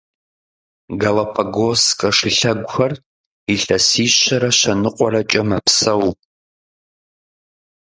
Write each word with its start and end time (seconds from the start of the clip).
Галапагосскэ 1.01 2.09
шылъэгухэр 2.17 2.93
илъэсищэрэ 3.53 4.49
щэныкъуэрэкӏэ 4.59 5.41
мэпсэу. 5.49 6.05